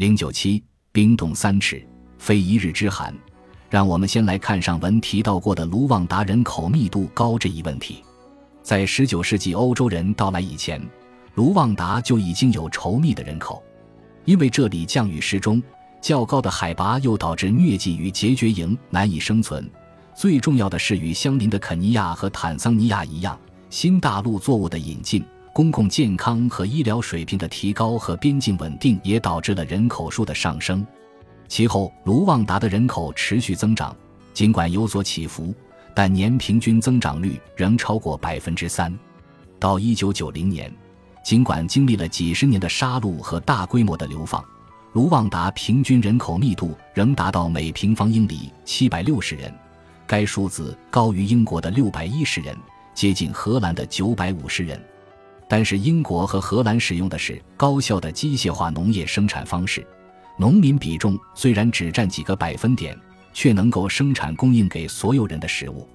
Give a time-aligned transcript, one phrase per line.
[0.00, 1.86] 零九七，冰冻三尺，
[2.16, 3.14] 非一日之寒。
[3.68, 8.02] 让我们先来看上文提到过的卢旺达人口密度高这一问题。
[8.62, 10.80] 在十九世纪欧洲人到来以前，
[11.34, 13.62] 卢旺达就已经有稠密的人口，
[14.24, 15.62] 因为这里降雨适中，
[16.00, 19.70] 较高的海拔又导致疟疾与结节蝇难以生存。
[20.16, 23.38] 最重要的是，与相邻的肯尼亚和坦桑尼亚一样，
[23.68, 25.22] 新大陆作物的引进、
[25.52, 30.86] 公共健康和医疗水平的提高和边境稳定也导致了人口数的上升。
[31.48, 33.94] 其后，卢旺达的人口持续增长，
[34.32, 35.52] 尽管有所起伏，
[35.92, 38.96] 但年平均增长率仍超过百分之三。
[39.58, 40.72] 到一九九零年，
[41.24, 44.42] 尽管经历了几十年的杀戮和大规模的流放，
[44.92, 49.52] 卢旺达平均人口密度仍达到每平方英里七百六十人，
[50.06, 52.56] 该数字高于英国的六百一十人，
[52.94, 54.80] 接近荷兰的九百五十人。
[55.50, 59.84] 但是，英国和荷兰使用的是高效的机械化农业生产方式。
[60.38, 62.96] 农民比重虽然只占几个百分点，
[63.32, 65.88] 却能够生产供应给所有人的食物。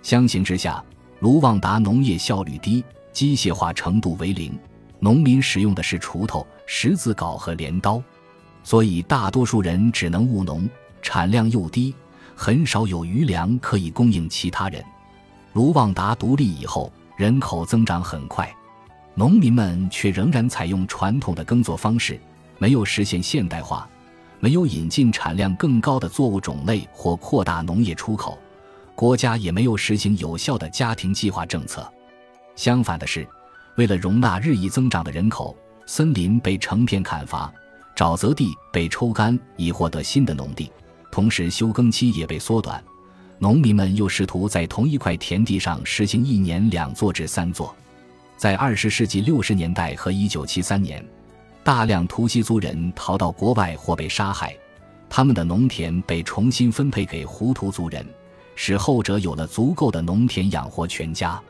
[0.00, 0.82] 相形之下，
[1.20, 2.82] 卢旺达农业效率低，
[3.12, 4.58] 机械化程度为零，
[5.00, 8.02] 农民使用的是锄头、十字镐和镰刀，
[8.62, 10.66] 所以大多数人只能务农，
[11.02, 11.94] 产量又低，
[12.34, 14.82] 很少有余粮可以供应其他人。
[15.52, 18.50] 卢旺达独立以后，人口增长很快，
[19.14, 22.18] 农民们却仍然采用传统的耕作方式。
[22.58, 23.88] 没有实现现代化，
[24.38, 28.38] 没有引进产量更高的作物种类或扩大农业出口，
[28.94, 31.86] 国家也没有实行有效的家庭计划政策。
[32.54, 33.26] 相反的是，
[33.76, 37.52] 为了容纳日益增长的人口，森林被成片砍伐，
[37.96, 40.70] 沼泽地被抽干以获得新的农地，
[41.10, 42.82] 同时休耕期也被缩短。
[43.40, 47.74] 农民们又试图在同一块田地上实行一年两作至三作。
[48.36, 51.04] 在二十世纪六十年代和一九七三年。
[51.62, 54.54] 大量图西族人逃到国外或被杀害，
[55.08, 58.06] 他们的农田被重新分配给胡图族人，
[58.54, 61.40] 使后者有了足够的农田养活全家。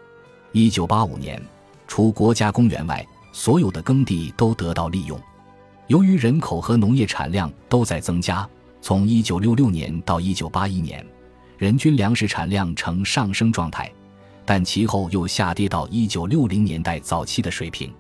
[0.53, 1.43] 一九八五年，
[1.89, 5.21] 除国家公园外，所有的耕地都得到利用。
[5.89, 8.49] 由于人口和农业产量都在增加，
[8.81, 11.05] 从一九六六年到一九八一年，
[11.59, 13.93] 人均粮食产量呈上升状态，
[14.45, 17.93] 但其后又下跌到一九六零年代早期的水平。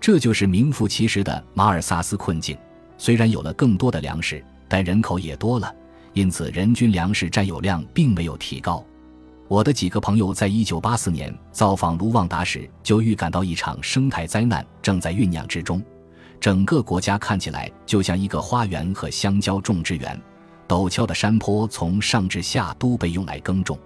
[0.00, 2.56] 这就是名副其实的马尔萨斯困境。
[2.98, 5.74] 虽然有了更多的粮食，但人口也多了，
[6.12, 8.84] 因此人均粮食占有量并没有提高。
[9.48, 15.82] 我的几个朋友在1984年造访卢旺达时，就预感到一场生态灾难正在酝酿之中。
[16.40, 20.20] 整个国家看起来就像一个花园和香蕉种植园，
[20.66, 23.78] 陡峭的山坡从上至下都被用来耕种，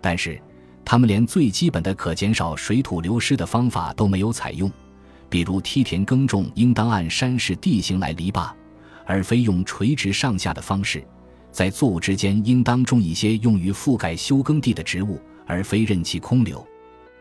[0.00, 0.40] 但是
[0.84, 4.70] 他们连最基本的可减少水土流失的方法都没有采用。
[5.28, 8.50] 比如梯田耕种应当按山势地形来篱笆，
[9.04, 11.04] 而非用垂直上下的方式。
[11.50, 16.64] 在作物之间应当种一些用于覆盖休耕地的植物，而非任其空留。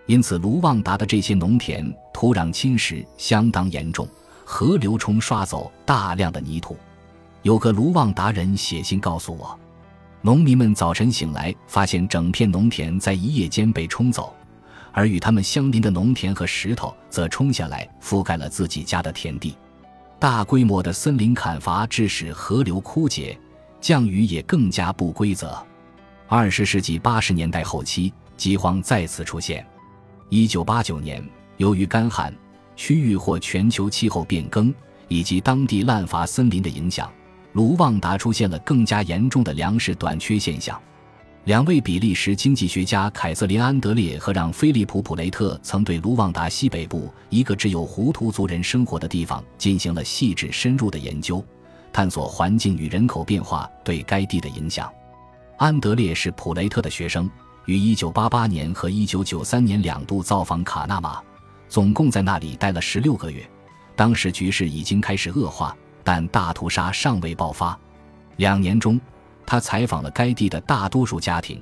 [0.05, 4.07] 因此，卢旺达的这些农田土壤侵蚀相当严重，
[4.43, 6.75] 河流冲刷走大量的泥土。
[7.41, 9.57] 有个卢旺达人写信告诉我，
[10.25, 14.33] 农民们早晨醒来，发现整片农田在一夜间被冲走。
[14.93, 19.57] 而与他们相邻的农田和石头则冲下来，覆盖了自己家的田地。
[20.17, 23.37] 大规模的森林砍伐致使河流枯竭，
[23.81, 25.61] 降雨也更加不规则。
[26.29, 29.65] 二十世纪八十年代后期，饥荒再次出现。
[30.29, 31.21] 一九八九年，
[31.57, 32.33] 由于干旱、
[32.77, 34.73] 区域或全球气候变更
[35.09, 37.11] 以及当地滥伐森林的影响，
[37.53, 40.79] 卢旺达出现了更加严重的粮食短缺现象。
[41.45, 51.43] 两位比利时经济学家凯瑟琳·安德烈和让·菲利普·普雷特曾对卢旺达西北部一个只有胡图族人生活的地方进行了细致深入的研究，
[51.91, 54.89] 探索环境与人口变化对该地的影响。
[55.57, 57.29] 安德烈是普雷特的学生，
[57.65, 61.21] 于1988年和1993年两度造访卡纳马，
[61.67, 63.45] 总共在那里待了16个月。
[63.97, 67.77] 当时局势已经开始恶化，但大屠杀尚未爆发。
[68.37, 68.99] 两年中。
[69.45, 71.61] 他采访了该地的大多数家庭，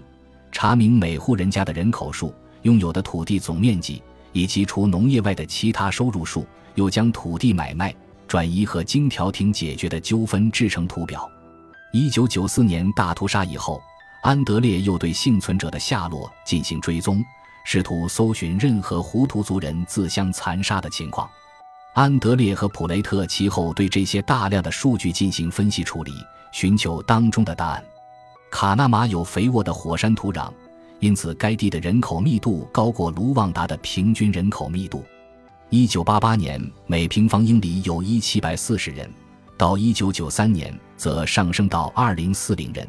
[0.51, 4.03] 查明每户人家的人口数、拥有的土地总面积
[4.33, 6.45] 以及除农业外的其他收入数，
[6.75, 7.91] 又将土地买卖、
[8.27, 11.27] 转移和经调停解决的纠纷制成图表。
[11.91, 13.81] 一九九四年大屠杀以后，
[14.21, 17.25] 安德烈又对幸存者的下落进行追踪，
[17.65, 21.27] 试图搜寻任何胡图族人自相残杀的情况。
[21.93, 26.13] 安德烈和普雷特其后对这些大量的数据进行分析处理。
[26.51, 27.83] 寻求当中的答案。
[28.49, 30.51] 卡纳马有肥沃的火山土壤，
[30.99, 35.03] 因此该地的人口密度高过卢旺达的平均人口密度。
[35.69, 39.09] 一九八八年，每平方英里有一七百四十人，
[39.57, 42.85] 到一九九三年则上升到二零四零人。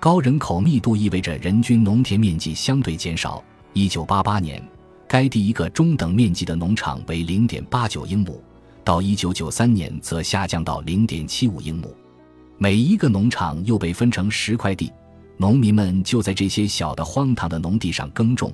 [0.00, 3.44] 高人口密度意味着人均农田面积相对减少。
[3.74, 4.66] 一九八八年，
[5.08, 8.42] 该地一个中等面积的农场为零点八九英亩，
[8.82, 11.94] 到一九九三年则下降到零点七五英亩。
[12.58, 14.92] 每一个农场又被分成十块地，
[15.36, 18.52] 农民们就在这些小的荒唐的农地上耕种。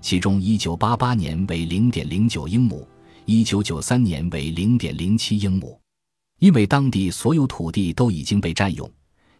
[0.00, 2.86] 其中，一九八八年为零点零九英亩，
[3.24, 5.80] 一九九三年为零点零七英亩。
[6.40, 8.90] 因为当地所有土地都已经被占用，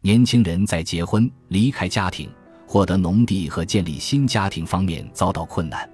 [0.01, 2.31] 年轻人在结婚、离开家庭、
[2.67, 5.87] 获得农地和建立新家庭方面遭到困难，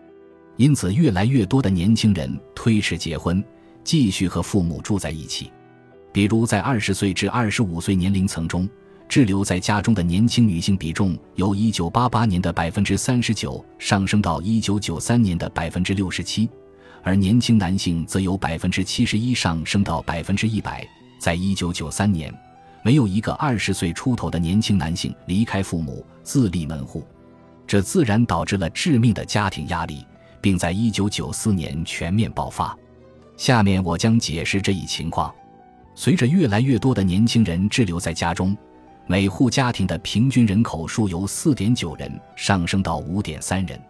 [0.60, 3.42] 因此越来越多的年轻人推迟结婚，
[3.82, 5.50] 继续和父母住在一起。
[6.12, 8.68] 比如，在二十岁至二十五岁年龄层中，
[9.08, 16.46] 滞留在家中的年轻女性比重由一九八八年的百分之三十九上升到一九九三年的百分之六十七，
[17.02, 20.86] 而年轻男性则由百分之七十一上升到百分之一百。
[21.18, 22.30] 在一九九三年，
[22.84, 27.02] 没有一个二十岁出头的年轻男性离开父母自立门户，
[27.66, 30.04] 这自然导致了致命的家庭压力，
[30.40, 32.76] 并在一九九四年全面爆发。
[33.36, 35.34] 下面我将解释这一情况。
[35.94, 38.56] 随着越来越多的年轻人滞留在家中，
[39.06, 43.80] 每户家庭的平均人口数由4.9人上升到5.3人，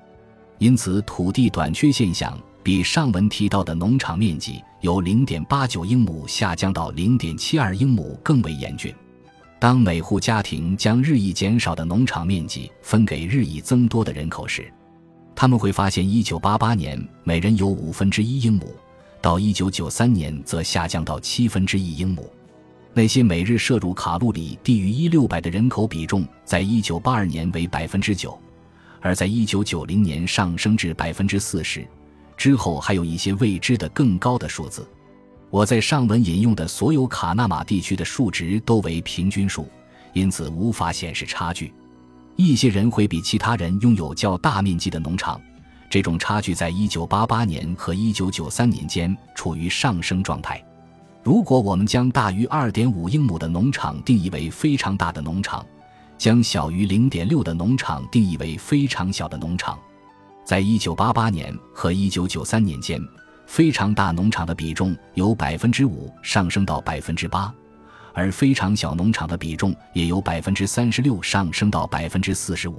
[0.58, 8.94] 因此土地短缺现象比上文提到的农场面积由0.89英亩下降到0.72英亩更为严峻。
[9.58, 14.72] 当每户家庭将日益减少的农场面积分给日益增多的人口时，
[15.40, 18.76] 他们会发现，1988年每人有五分之一英亩。
[19.22, 22.30] 到一九九三年，则下降到七分之一英亩。
[22.92, 28.38] 那些每日摄入卡路里低于一六百的人口比重，在一九八二年为百分之九，
[29.00, 31.88] 而在一九九零年上升至百分之四十。
[32.36, 34.86] 之后还有一些未知的更高的数字。
[35.48, 39.66] 我在上文引用的所有卡纳马地区的数值都为平均数，
[40.12, 41.72] 因此无法显示差距。
[42.46, 45.40] 一些人会比其他人拥有较大面积的农场。
[45.88, 50.64] 这种差距在1988年和1993年间处于上升状态。
[51.22, 55.66] 如果我们将大于2.5英亩的农场定义为非常大的农场，
[56.16, 59.78] 将小于0.6的农场定义为非常小的农场，
[60.44, 63.00] 在1988年和1993年间，
[63.46, 65.90] 非常大农场的比重由5%
[66.22, 67.52] 上升到8%，
[68.12, 72.74] 而非常小农场的比重也由36%上升到45%。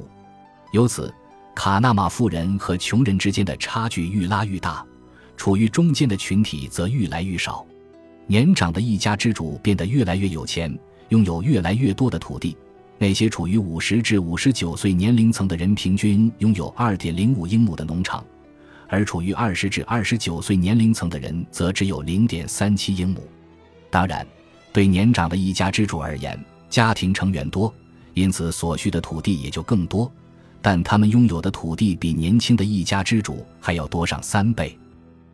[0.71, 1.13] 由此。
[1.53, 4.83] 卡纳马富人和穷人之间的差距愈拉愈大，
[5.35, 7.67] 处于中间的群体则愈来愈少。
[8.25, 10.73] 年长的一家之主变得越来越有钱，
[11.09, 12.55] 拥有越来越多的土地。
[12.97, 18.23] 那些处于五十至五十九岁年龄层的人平均拥有二点零五英亩的农场，
[18.87, 23.21] 而处于二十至二十九岁年龄层的人则只有零点三七英亩。
[23.89, 24.25] 当然，
[24.73, 26.39] 对年长的一家之主而言，
[26.69, 27.73] 家庭成员多，
[28.13, 30.11] 因此所需的土地也就更多。
[30.61, 34.77] 但他们拥有的土地比年轻的一家之主还要多上三倍。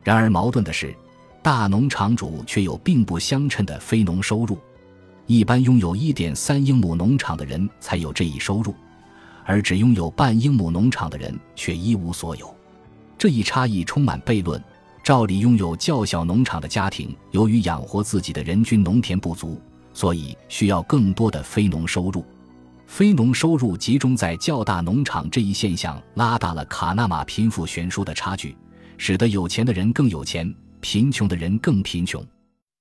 [0.03, 0.95] 然而，矛盾的是，
[1.43, 4.57] 大农场主却有并不相称的非农收入。
[5.25, 8.73] 一般拥有一点三英亩农场的人才有这一收入，
[9.43, 12.55] 而只拥有半英亩农场的人却一无所有。
[13.17, 14.63] 这一差异充满悖论。
[15.07, 19.57] 照理，拥有较小农场的家庭，由于养活自己的人均农田不足，
[19.93, 22.25] 所以需要更多的非农收入。
[22.87, 28.53] 非农收入集中在较大农场这一现象，拉大了卡纳马贫富悬殊的差距，
[28.97, 32.21] 使得有钱的人更有钱，贫穷的人更贫穷。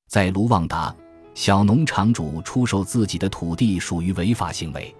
[0.08, 0.92] 在卢旺达，
[1.32, 4.92] 小农场主出售自己的土地属于违法行为，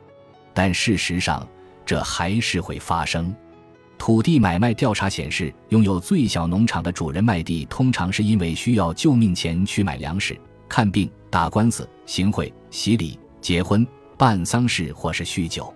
[0.55, 1.45] 但事实上
[1.85, 3.35] 这还是会发生。
[3.99, 10.39] 土地买卖调查显示，拥有最小农场的主人卖地，通常是因为需要救命钱去买粮食、
[10.69, 13.87] 看病、打官司、行贿、洗礼、结婚。
[14.19, 15.71] 办丧事或是酗酒，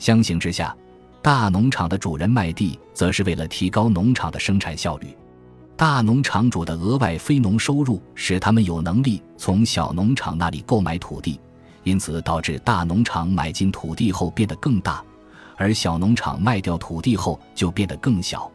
[0.00, 0.76] 相形之下，
[1.22, 5.16] 大农场的主人卖地，则是为了提高农场的生产效率。
[5.76, 11.38] 大农场主的额外非农收入，使他们有能力从小农场那里购买土地，
[11.84, 15.00] 因此导致大农场买进土地后变得更大，
[15.58, 18.50] 而小农场卖掉土地后就变得更小。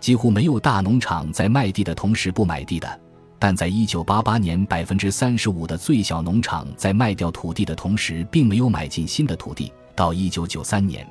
[0.00, 3.00] 几乎没有大农场在卖地的同时不买地的。
[3.38, 9.70] 但在一九八八年，百分之三十五的最小农场在卖掉土地的同时，并没有买进新的土地。
[9.94, 11.06] 到一九九三年，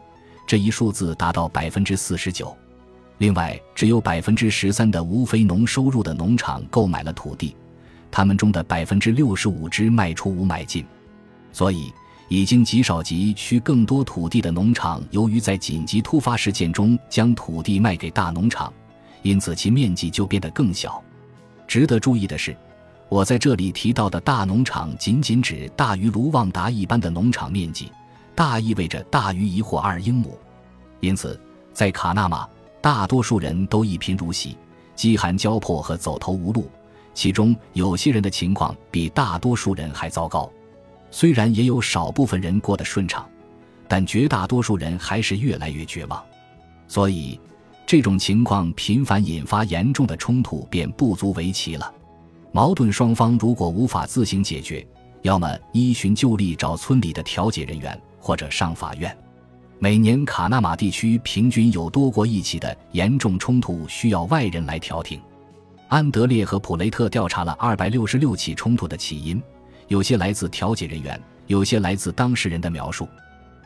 [0.47, 2.55] 这一数字达到百分之四十九。
[3.19, 7.55] 另外，只有百分之十三的无非农收入的农场购买了土地，
[8.09, 10.83] 他们中的百分之六十五只卖出无买进。
[11.51, 11.93] 所以，
[12.27, 18.73] 已经极少极需更多土地的农场，由于在紧急突发事件中将土地卖给大农场，
[19.21, 21.01] 因此其面积就变得更小。
[21.67, 22.55] 值得注意的是，
[23.09, 27.91] 我在这里提到的大农场，仅仅指大于卢旺达一般的农场面积，
[28.33, 30.37] 大意味着大于一或二英亩。
[31.01, 31.39] 因此，
[31.73, 32.47] 在卡纳马，
[32.81, 34.57] 大多数人都一贫如洗，
[34.95, 36.67] 饥寒交迫和走投无路。
[37.13, 40.51] 其中有些人的情况比大多数人还糟糕。
[41.15, 43.25] 虽然也有少部分人过得顺畅，
[43.87, 46.21] 但绝大多数人还是越来越绝望。
[46.89, 47.39] 所以，
[47.85, 51.89] 这种情况频繁引发严重的冲突，便不足为奇了。
[52.51, 54.85] 矛盾双方如果无法自行解决，
[55.21, 59.17] 要么依循旧例找村里的调解人员，或者上法院。
[59.79, 65.21] 每年卡纳马地区平均有多过一起的严重冲突需要外人来调停。
[65.87, 69.41] 安德烈和普雷特调查了二百六十六起冲突的起因，
[69.87, 73.07] 有些来自调解人员，有些来自当事人的描述。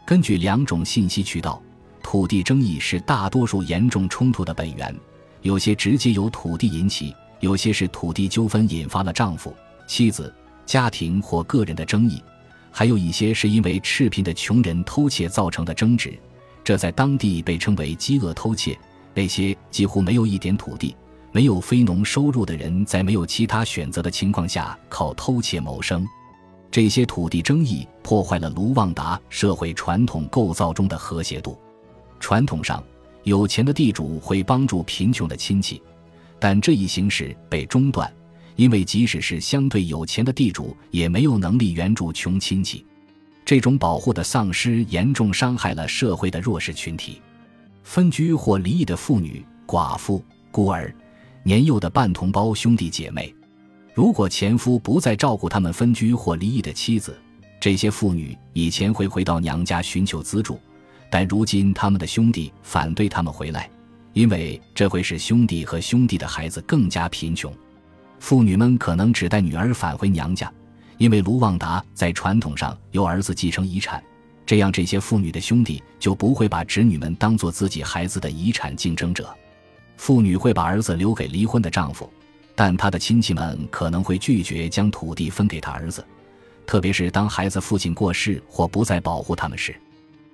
[0.06, 1.62] 根据两种信息渠道，
[2.02, 4.96] 土地争议是大多数严重冲突的本源，
[5.42, 7.16] 有些直接由土地引起。
[7.40, 9.56] 有些是土地纠纷引发了丈夫、
[9.88, 10.34] 妻子、
[10.66, 12.22] 家庭或个人的争议，
[12.70, 16.20] 还有一些是因为赤贫的穷人偷窃造成的争执，
[16.66, 18.78] 这在当地被称为饥饿偷窃。
[19.14, 20.94] 那些几乎没有一点土地、
[21.32, 26.08] 没有非农收入的人，在没有其他选择的情况下靠偷窃谋生。
[26.72, 31.58] 这些土地争议破坏了卢旺达社会传统构造中的和谐度。
[32.20, 32.84] 传统上，
[33.24, 35.82] 有钱的地主会帮助贫穷的亲戚。
[36.40, 38.12] 但这一形式被中断，
[38.56, 42.86] 因为即使是相对有钱的地主，也没有能力援助穷亲戚。
[43.44, 47.22] 这种保护的丧失严重伤害了社会的弱势群体。
[47.84, 50.94] 分居或离异的妇女、寡妇、孤儿、
[51.44, 53.34] 年幼的半同胞兄弟姐妹，
[53.94, 57.18] 如果前夫不再照顾他们分居或离异的妻子，
[57.60, 60.60] 这些妇女以前会回到娘家寻求资助，
[61.10, 63.70] 但如今他们的兄弟反对他们回来。
[64.14, 67.54] 因为这会使兄弟和兄弟的孩子更加贫穷，
[68.20, 70.52] 妇女们可能只带女儿返回娘家，
[70.98, 74.04] 因为卢旺达在传统上由儿子继承遗产，
[74.46, 79.34] 这样这些妇女的兄弟就不会把侄女们当做自己孩子的遗产竞争者。
[80.00, 82.10] 妇女会把儿子留给离婚的丈夫，
[82.56, 86.04] 但她的亲戚们可能会拒绝将土地分给她儿子，
[86.66, 89.76] 特别是当孩子父亲过世或不再保护他们时。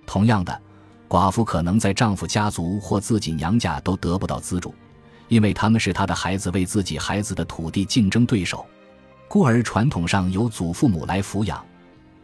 [0.05, 0.61] 同样的。
[1.07, 4.73] 寡妇可能在丈夫家族或自己娘家都得不到资助，
[5.29, 8.65] 因为他们是她的孩子为自己孩子的土地竞争对手。
[9.27, 11.63] 孤儿传统上由祖父母来抚养，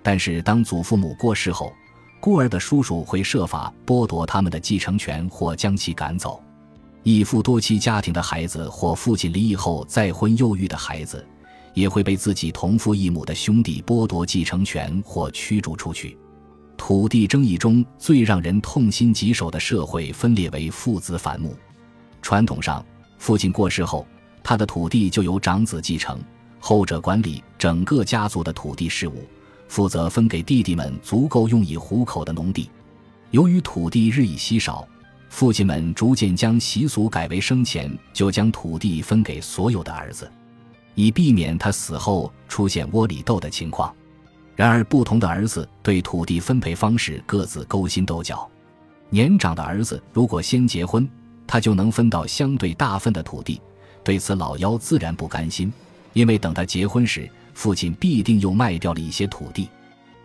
[0.04, 1.72] 但是当祖父母过世后，
[2.20, 6.42] 孤儿的叔叔会设法剥夺他们的继承权或将其赶走。
[7.04, 11.26] 一夫多妻家庭的孩子或父亲离异后再婚又育的孩子，
[11.74, 16.18] 也会被自己同父异母的兄弟剥夺继承权或驱逐出去。
[16.78, 21.56] 土地争议中最让人痛心疾首的社会分裂为父子反目。
[22.22, 22.86] 传统上，
[23.18, 24.06] 父亲过世后，
[24.44, 26.20] 他的土地就由长子继承，
[26.60, 29.28] 后者管理整个家族的土地事务，
[29.68, 32.70] 负责分给弟弟们足够用以糊口的农地。
[33.32, 34.88] 由于土地日益稀少，
[35.32, 40.30] 父亲们逐渐将习俗改为生前就将土地分给所有的儿子，
[40.94, 43.92] 以避免他死后出现窝里斗的情况。
[44.58, 48.48] 然而，不同的儿子对土地分配方式各自勾心斗角。
[49.10, 51.10] 年长的儿子如果先结婚，
[51.48, 53.60] 他就能分到相对大份的土地。
[54.04, 55.72] 对此，老幺自然不甘心，
[56.12, 59.70] 因为等他结婚时，父亲必定又卖掉了一些土地。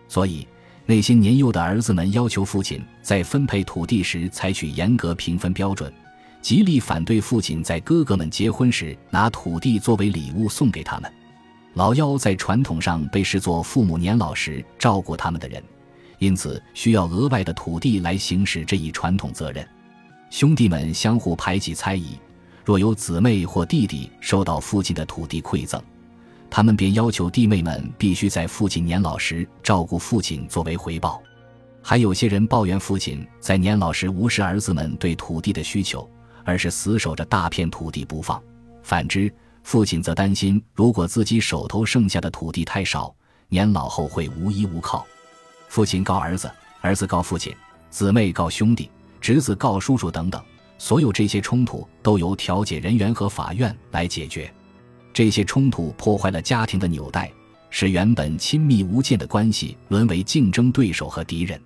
[0.09, 0.45] 所以，
[0.89, 5.93] 那些年幼的儿子们要求父亲在分配土地时采取严格评分标准，
[6.41, 11.11] 极力反对父亲在哥哥们结婚时拿土地作为礼物送给他们。
[11.73, 15.61] 老幺在传统上被视作父母年老时照顾他们的人，
[16.19, 19.67] 因此需要额外的土地来行使这一传统责任。
[20.29, 22.17] 兄弟们相互排挤猜疑，
[22.63, 25.81] 若有姊妹或弟弟受到父亲的土地馈赠，
[26.49, 31.21] 他们便要求弟妹们必须在父亲年老时照顾父亲作为回报。
[31.81, 36.09] 还有些人抱怨父亲在年老时无视儿子们对土地的需求，
[36.43, 38.41] 而是死守着大片土地不放。
[38.83, 43.13] 反之，父亲则担心，如果自己手头剩下的土地太少，
[43.47, 45.05] 年老后会无依无靠。
[45.69, 46.51] 父亲告儿子，
[46.81, 47.55] 儿子告父亲，
[47.89, 48.89] 姊妹告兄弟，
[49.21, 50.41] 侄子告叔叔等等。
[50.77, 54.53] 所有这些冲突都由调解人员和法院来解决。
[55.17, 57.31] 这些冲突破坏了家庭的纽带，
[57.71, 61.59] 使原本亲密无间的关系沦为竞争对手和敌人。